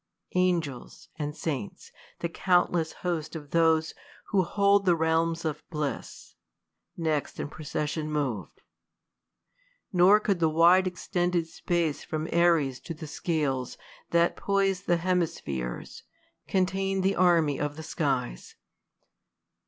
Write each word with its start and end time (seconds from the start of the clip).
Angels 0.33 1.09
And 1.17 1.37
saints, 1.37 1.91
the 2.21 2.27
countless 2.27 2.91
host 3.05 3.35
of 3.35 3.51
those, 3.51 3.93
who 4.29 4.41
hold 4.41 4.87
The 4.87 4.95
realms 4.95 5.45
of 5.45 5.63
bliss, 5.69 6.33
next 6.97 7.39
in 7.39 7.49
procession'mov'd; 7.49 8.61
Nor 9.93 10.19
could 10.19 10.39
the 10.39 10.49
wide 10.49 10.87
extended 10.87 11.45
space 11.45 12.03
from 12.03 12.27
Aries 12.31 12.79
To 12.79 12.95
the 12.95 13.05
scales, 13.05 13.77
that 14.09 14.35
poise 14.35 14.85
the 14.85 14.97
hemispheres, 14.97 16.01
Contain 16.47 17.01
the 17.01 17.13
arrny 17.13 17.59
of 17.59 17.75
the 17.75 17.83
skies. 17.83 18.55